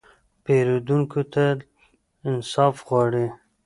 پیرودونکی 0.43 1.21
تل 1.33 1.57
انصاف 2.29 2.75
غواړي. 2.87 3.25